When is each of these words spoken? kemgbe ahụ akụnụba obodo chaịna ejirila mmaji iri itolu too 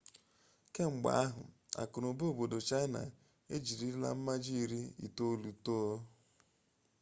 kemgbe 0.73 1.09
ahụ 1.23 1.43
akụnụba 1.81 2.23
obodo 2.31 2.57
chaịna 2.67 3.01
ejirila 3.55 4.09
mmaji 4.17 4.51
iri 4.63 4.81
itolu 5.07 5.49
too 5.65 5.91